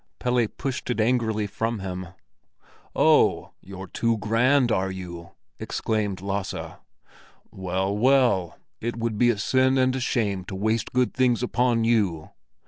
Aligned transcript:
Pelle 0.17 0.47
pushed 0.57 0.89
it 0.89 0.99
angrily 0.99 1.45
from 1.45 1.77
him. 1.77 2.07
"Oh, 2.95 3.51
you're 3.61 3.85
too 3.85 4.17
grand, 4.17 4.71
are 4.71 4.89
you?" 4.89 5.33
exclaimed 5.59 6.21
Lasse. 6.23 6.79
"Well, 7.51 7.95
well, 7.95 8.57
it 8.79 8.95
would 8.97 9.19
be 9.19 9.29
a 9.29 9.37
sin 9.37 9.77
and 9.77 9.95
a 9.95 9.99
shame 9.99 10.43
to 10.45 10.55
waste 10.55 10.91
good 10.91 11.13
things 11.13 11.43
upon 11.43 11.83
you." 11.83 12.31